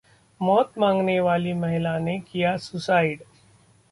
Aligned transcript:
मौत 0.41 0.71
मांगने 0.77 1.19
वाली 1.19 1.53
महिला 1.53 1.97
ने 1.99 2.17
किया 2.21 2.55
सुसाइड 2.57 3.23